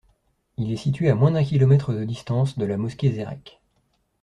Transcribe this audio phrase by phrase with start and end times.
[0.57, 3.61] Il est situé à moins d'un kilomètre de distance de la mosquée Zeyrek.